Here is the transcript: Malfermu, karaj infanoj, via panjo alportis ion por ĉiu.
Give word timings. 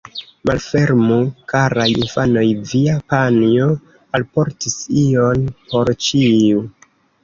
Malfermu, 0.49 1.17
karaj 1.53 1.85
infanoj, 1.91 2.47
via 2.71 2.97
panjo 3.13 3.71
alportis 4.21 4.83
ion 5.07 5.49
por 5.65 5.97
ĉiu. 6.09 6.71